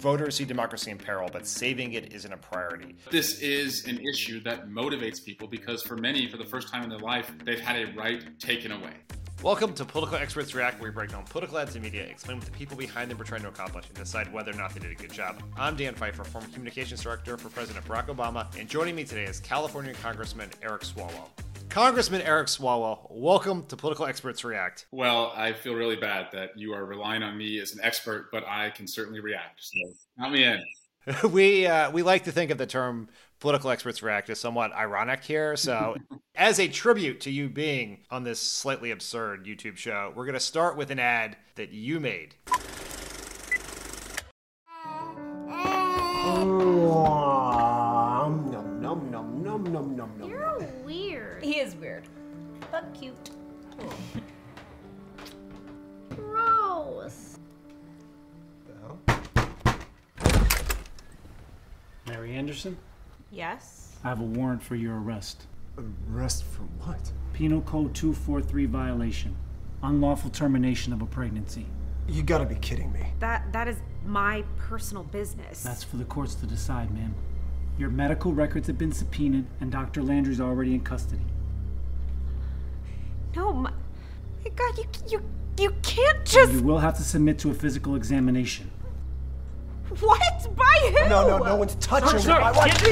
[0.00, 2.96] Voters see democracy in peril, but saving it isn't a priority.
[3.10, 6.88] This is an issue that motivates people because for many, for the first time in
[6.88, 8.94] their life, they've had a right taken away.
[9.42, 12.46] Welcome to Political Experts React, where we break down political ads and media, explain what
[12.46, 14.90] the people behind them are trying to accomplish, and decide whether or not they did
[14.90, 15.42] a good job.
[15.54, 19.38] I'm Dan Pfeiffer, former communications director for President Barack Obama, and joining me today is
[19.38, 21.28] California Congressman Eric Swalwell.
[21.70, 24.86] Congressman Eric Swalwell, welcome to Political Experts React.
[24.90, 28.44] Well, I feel really bad that you are relying on me as an expert, but
[28.44, 29.60] I can certainly react.
[29.62, 29.78] So
[30.18, 30.64] count me in.
[31.30, 33.08] we uh, we like to think of the term
[33.38, 35.56] political experts react as somewhat ironic here.
[35.56, 35.96] So,
[36.34, 40.40] as a tribute to you being on this slightly absurd YouTube show, we're going to
[40.40, 42.34] start with an ad that you made.
[52.80, 53.30] But cute.
[56.16, 57.38] Gross.
[62.06, 62.76] Mary Anderson,
[63.30, 63.96] Yes.
[64.02, 65.44] I have a warrant for your arrest.
[66.08, 67.12] Arrest for what?
[67.32, 69.36] Penal Code 243 violation.
[69.82, 71.66] Unlawful termination of a pregnancy.
[72.08, 73.12] You gotta be kidding me.
[73.20, 75.62] That that is my personal business.
[75.62, 77.14] That's for the courts to decide, ma'am.
[77.78, 80.02] Your medical records have been subpoenaed, and Dr.
[80.02, 81.22] Landry's already in custody.
[83.36, 83.70] No, my,
[84.44, 85.22] my God, you you
[85.58, 88.70] you can't just You will have to submit to a physical examination.
[90.00, 90.20] what
[90.56, 91.08] by who?
[91.08, 92.22] No, no, no one's touching me.
[92.22, 92.90] Sir, I want- get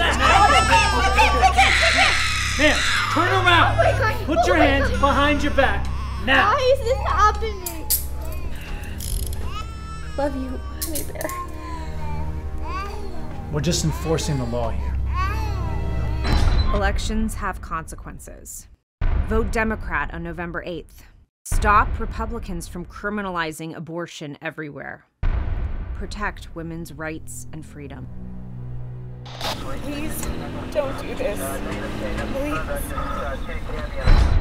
[2.58, 2.76] Ma'am,
[3.14, 3.74] turn around!
[3.74, 4.16] Oh my God.
[4.20, 5.00] Oh Put your Oh my hands God.
[5.00, 5.86] behind your back.
[6.26, 6.52] Now!
[6.52, 7.86] Why is this happening?
[10.18, 11.30] Love you, honey bear.
[13.52, 14.94] We're just enforcing the law here.
[16.74, 18.66] Elections have consequences.
[19.28, 21.02] Vote Democrat on November 8th.
[21.44, 25.04] Stop Republicans from criminalizing abortion everywhere.
[25.96, 28.08] Protect women's rights and freedom.
[29.26, 30.18] Please
[30.70, 31.38] don't do this.
[32.38, 34.37] Please.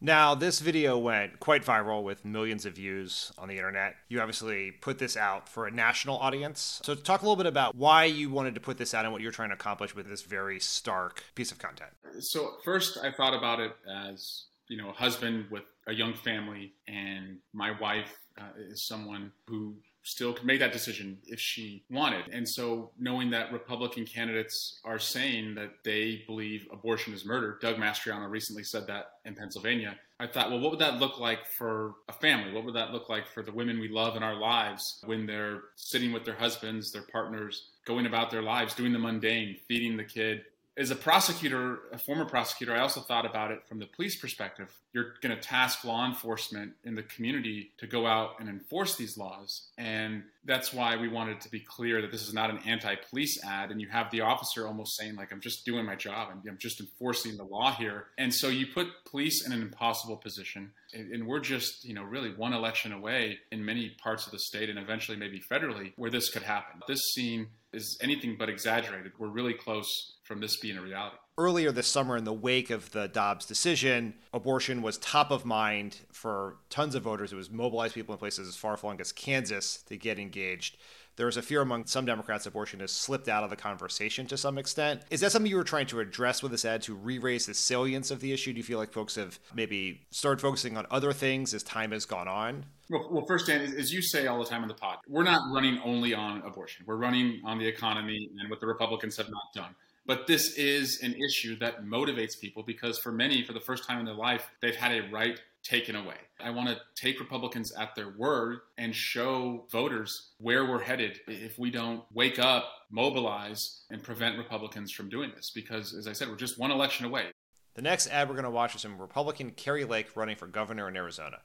[0.00, 3.96] Now, this video went quite viral with millions of views on the internet.
[4.08, 6.80] You obviously put this out for a national audience.
[6.84, 9.22] So, talk a little bit about why you wanted to put this out and what
[9.22, 11.90] you're trying to accomplish with this very stark piece of content.
[12.20, 16.74] So first, I thought about it as you know, a husband with a young family,
[16.86, 19.76] and my wife uh, is someone who
[20.08, 22.28] still could make that decision if she wanted.
[22.32, 27.76] And so, knowing that Republican candidates are saying that they believe abortion is murder, Doug
[27.76, 29.96] Mastriano recently said that in Pennsylvania.
[30.20, 32.52] I thought, well, what would that look like for a family?
[32.52, 35.60] What would that look like for the women we love in our lives when they're
[35.76, 40.04] sitting with their husbands, their partners, going about their lives, doing the mundane, feeding the
[40.04, 40.42] kid,
[40.78, 44.72] as a prosecutor, a former prosecutor, I also thought about it from the police perspective.
[44.92, 49.18] You're going to task law enforcement in the community to go out and enforce these
[49.18, 49.70] laws.
[49.76, 53.42] And that's why we wanted to be clear that this is not an anti police
[53.44, 53.72] ad.
[53.72, 56.58] And you have the officer almost saying, like, I'm just doing my job, I'm, I'm
[56.58, 58.06] just enforcing the law here.
[58.16, 60.70] And so you put police in an impossible position.
[60.94, 64.38] And, and we're just, you know, really one election away in many parts of the
[64.38, 66.80] state and eventually maybe federally where this could happen.
[66.86, 69.12] This scene is anything but exaggerated.
[69.18, 71.16] We're really close from this being a reality.
[71.38, 76.00] Earlier this summer, in the wake of the Dobbs decision, abortion was top of mind
[76.10, 77.32] for tons of voters.
[77.32, 80.78] It was mobilized people in places as far flung as Kansas to get engaged.
[81.14, 84.36] There was a fear among some Democrats abortion has slipped out of the conversation to
[84.36, 85.02] some extent.
[85.10, 87.54] Is that something you were trying to address with this ad to re raise the
[87.54, 88.52] salience of the issue?
[88.52, 92.04] Do you feel like folks have maybe started focusing on other things as time has
[92.04, 92.66] gone on?
[92.90, 95.42] Well, well, first, Dan, as you say all the time on the pod, we're not
[95.54, 96.84] running only on abortion.
[96.84, 99.76] We're running on the economy and what the Republicans have not done.
[100.08, 104.00] But this is an issue that motivates people because for many, for the first time
[104.00, 106.16] in their life, they've had a right taken away.
[106.40, 111.58] I want to take Republicans at their word and show voters where we're headed if
[111.58, 115.50] we don't wake up, mobilize, and prevent Republicans from doing this.
[115.54, 117.26] Because, as I said, we're just one election away.
[117.74, 120.88] The next ad we're going to watch is from Republican Kari Lake running for governor
[120.88, 121.40] in Arizona.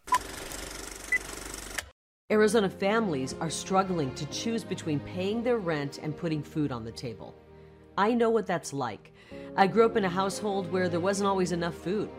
[2.32, 6.92] Arizona families are struggling to choose between paying their rent and putting food on the
[6.92, 7.36] table.
[7.98, 9.14] I know what that's like.
[9.56, 12.10] I grew up in a household where there wasn't always enough food.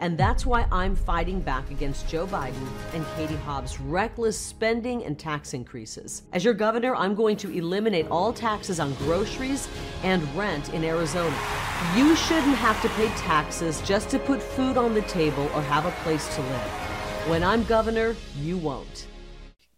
[0.00, 5.18] And that's why I'm fighting back against Joe Biden and Katie Hobbs' reckless spending and
[5.18, 6.24] tax increases.
[6.32, 9.68] As your governor, I'm going to eliminate all taxes on groceries
[10.02, 11.36] and rent in Arizona.
[11.96, 15.86] You shouldn't have to pay taxes just to put food on the table or have
[15.86, 16.70] a place to live.
[17.28, 19.06] When I'm governor, you won't.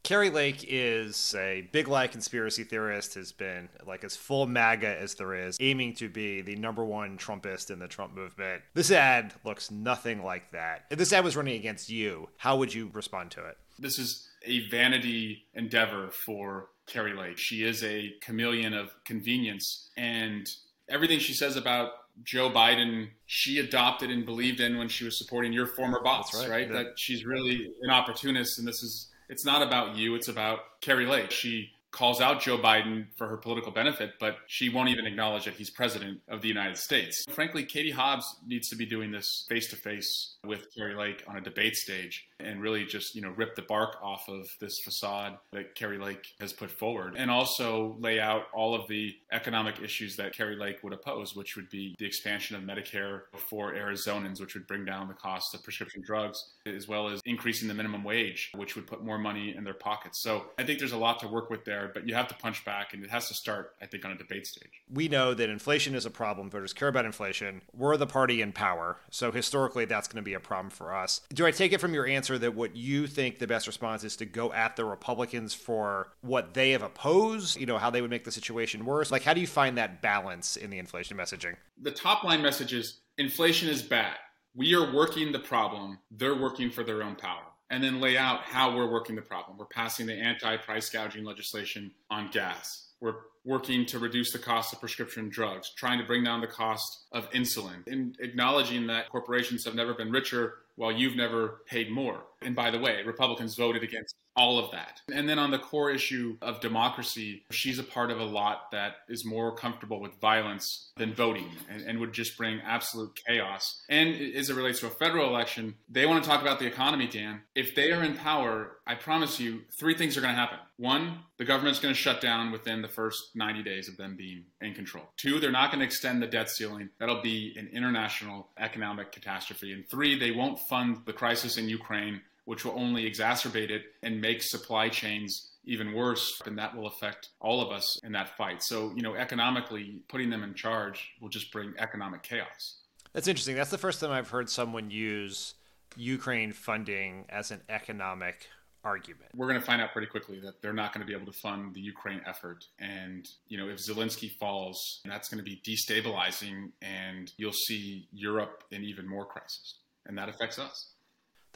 [0.07, 5.17] Kari Lake is a big lie conspiracy theorist, has been like as full MAGA as
[5.17, 8.63] there is, aiming to be the number one Trumpist in the Trump movement.
[8.73, 10.85] This ad looks nothing like that.
[10.93, 13.59] If this ad was running against you, how would you respond to it?
[13.81, 17.37] This is a vanity endeavor for Kari Lake.
[17.37, 20.47] She is a chameleon of convenience, and
[20.89, 21.91] everything she says about
[22.23, 26.49] Joe Biden, she adopted and believed in when she was supporting your former boss, right.
[26.49, 26.67] right?
[26.69, 26.75] Yeah.
[26.75, 31.07] That she's really an opportunist, and this is it's not about you, it's about Kari
[31.07, 31.31] Lake.
[31.31, 35.55] She calls out Joe Biden for her political benefit, but she won't even acknowledge that
[35.55, 37.25] he's president of the United States.
[37.31, 41.37] Frankly, Katie Hobbs needs to be doing this face to face with Kari Lake on
[41.37, 45.39] a debate stage and really just, you know, rip the bark off of this facade
[45.53, 50.17] that Kari Lake has put forward and also lay out all of the economic issues
[50.17, 54.55] that Kari Lake would oppose, which would be the expansion of Medicare for Arizonans, which
[54.55, 58.51] would bring down the cost of prescription drugs, as well as increasing the minimum wage,
[58.55, 60.21] which would put more money in their pockets.
[60.21, 62.65] So I think there's a lot to work with there, but you have to punch
[62.65, 64.83] back and it has to start, I think, on a debate stage.
[64.93, 66.51] We know that inflation is a problem.
[66.51, 67.63] Voters care about inflation.
[67.77, 68.99] We're the party in power.
[69.11, 71.21] So historically, that's going to be a problem for us.
[71.33, 74.17] Do I take it from your answer that what you think the best response is
[74.17, 78.11] to go at the Republicans for what they have opposed, you know, how they would
[78.11, 79.11] make the situation worse?
[79.11, 81.57] Like, how do you find that balance in the inflation messaging?
[81.81, 84.17] The top line message is inflation is bad.
[84.55, 85.99] We are working the problem.
[86.11, 87.43] They're working for their own power.
[87.71, 89.59] And then lay out how we're working the problem.
[89.59, 92.87] We're passing the anti price gouging legislation on gas.
[93.01, 97.07] We're working to reduce the cost of prescription drugs, trying to bring down the cost
[97.13, 102.23] of insulin, and acknowledging that corporations have never been richer while you've never paid more.
[102.43, 105.01] And by the way, Republicans voted against all of that.
[105.13, 108.97] And then on the core issue of democracy, she's a part of a lot that
[109.09, 113.83] is more comfortable with violence than voting and, and would just bring absolute chaos.
[113.89, 117.07] And as it relates to a federal election, they want to talk about the economy,
[117.07, 117.43] Dan.
[117.55, 120.59] If they are in power, I promise you, three things are going to happen.
[120.77, 124.45] One, the government's going to shut down within the first 90 days of them being
[124.61, 125.05] in control.
[125.17, 126.91] Two, they're not going to extend the debt ceiling.
[126.99, 129.73] That'll be an international economic catastrophe.
[129.73, 134.21] And three, they won't fund the crisis in Ukraine, which will only exacerbate it and
[134.21, 136.41] make supply chains even worse.
[136.47, 138.63] And that will affect all of us in that fight.
[138.63, 142.79] So, you know, economically, putting them in charge will just bring economic chaos.
[143.13, 143.57] That's interesting.
[143.57, 145.55] That's the first time I've heard someone use
[145.97, 148.49] Ukraine funding as an economic
[148.85, 149.31] argument.
[149.35, 151.39] We're going to find out pretty quickly that they're not going to be able to
[151.39, 152.65] fund the Ukraine effort.
[152.79, 158.63] And, you know, if Zelensky falls, that's going to be destabilizing and you'll see Europe
[158.71, 159.79] in even more crisis.
[160.07, 160.93] And that affects us.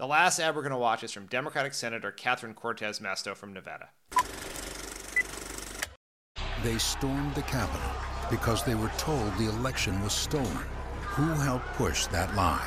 [0.00, 3.52] The last ad we're going to watch is from Democratic Senator Catherine Cortez Masto from
[3.52, 3.91] Nevada.
[6.62, 7.91] They stormed the Capitol
[8.31, 10.64] because they were told the election was stolen.
[11.02, 12.67] Who helped push that lie?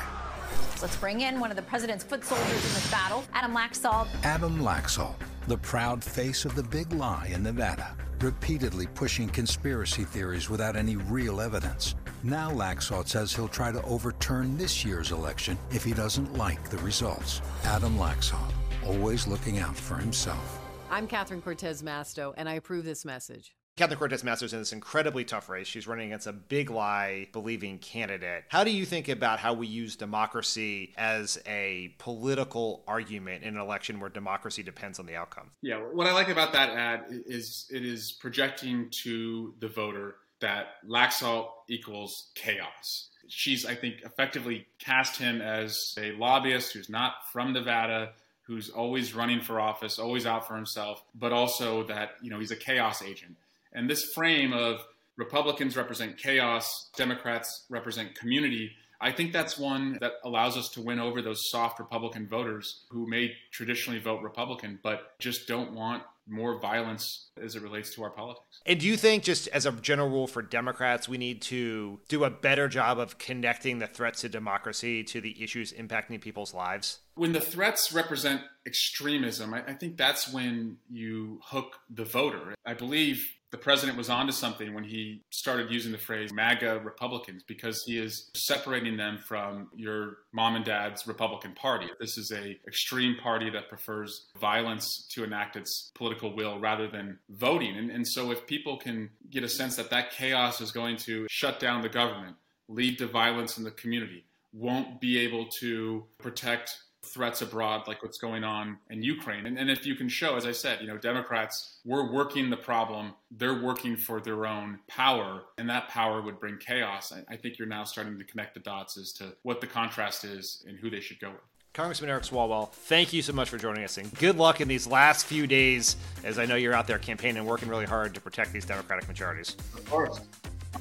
[0.79, 4.09] Let's bring in one of the president's foot soldiers in this battle, Adam Laxalt.
[4.23, 5.15] Adam Laxalt,
[5.47, 10.95] the proud face of the big lie in Nevada, repeatedly pushing conspiracy theories without any
[10.95, 11.95] real evidence.
[12.23, 16.77] Now Laxalt says he'll try to overturn this year's election if he doesn't like the
[16.77, 17.41] results.
[17.63, 18.53] Adam Laxalt,
[18.85, 20.59] always looking out for himself.
[20.89, 23.55] I'm Catherine Cortez Masto, and I approve this message.
[23.75, 25.65] Catherine Cortez Masto's in this incredibly tough race.
[25.65, 28.43] She's running against a big lie believing candidate.
[28.49, 33.59] How do you think about how we use democracy as a political argument in an
[33.59, 35.49] election where democracy depends on the outcome?
[35.63, 40.75] Yeah, what I like about that ad is it is projecting to the voter that
[40.87, 43.09] Laxalt equals chaos.
[43.27, 48.11] She's, I think, effectively cast him as a lobbyist who's not from Nevada,
[48.43, 52.51] who's always running for office, always out for himself, but also that, you know, he's
[52.51, 53.35] a chaos agent.
[53.73, 54.85] And this frame of
[55.17, 58.71] Republicans represent chaos, Democrats represent community,
[59.03, 63.05] I think that's one that allows us to win over those soft Republican voters who
[63.05, 68.09] may traditionally vote Republican, but just don't want more violence as it relates to our
[68.09, 68.61] politics.
[68.65, 72.23] And do you think, just as a general rule for Democrats, we need to do
[72.23, 76.99] a better job of connecting the threats to democracy to the issues impacting people's lives?
[77.15, 82.55] When the threats represent extremism, I, I think that's when you hook the voter.
[82.65, 87.43] I believe the president was onto something when he started using the phrase MAGA Republicans
[87.43, 91.85] because he is separating them from your mom and dad's Republican Party.
[91.99, 97.19] This is a extreme party that prefers violence to enact its political will rather than
[97.29, 97.77] voting.
[97.77, 101.27] And, and so if people can get a sense that that chaos is going to
[101.29, 102.35] shut down the government,
[102.67, 108.17] lead to violence in the community, won't be able to protect threats abroad like what's
[108.17, 109.45] going on in Ukraine.
[109.45, 112.57] And, and, if you can show, as I said, you know, Democrats, we're working the
[112.57, 117.11] problem, they're working for their own power, and that power would bring chaos.
[117.11, 120.23] I, I think you're now starting to connect the dots as to what the contrast
[120.23, 121.41] is and who they should go with.
[121.73, 124.85] Congressman Eric Swalwell, thank you so much for joining us, and good luck in these
[124.85, 128.21] last few days, as I know you're out there campaigning and working really hard to
[128.21, 129.55] protect these Democratic majorities.
[129.73, 130.19] Of course.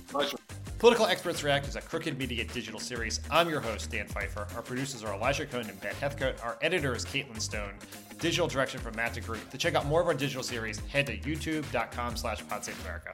[0.08, 0.36] Pleasure.
[0.82, 3.20] Political Experts React is a Crooked Media digital series.
[3.30, 4.48] I'm your host, Dan Pfeiffer.
[4.56, 6.44] Our producers are Elijah Cohn and Ben Heathcote.
[6.44, 7.74] Our editor is Caitlin Stone.
[8.18, 9.48] digital direction from Matt DeGroot.
[9.50, 13.12] To check out more of our digital series, head to youtube.com slash PodSaveAmerica.